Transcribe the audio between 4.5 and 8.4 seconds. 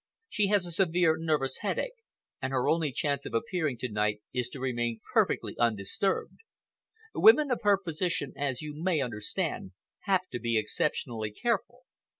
remain perfectly undisturbed. Women of her position,